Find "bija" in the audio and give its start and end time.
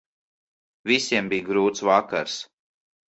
1.33-1.47